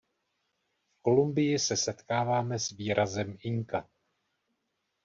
V 0.95 1.01
Kolumbii 1.01 1.59
se 1.59 1.77
setkáváme 1.77 2.59
s 2.59 2.69
výrazem 2.71 3.37
"inka". 3.39 3.89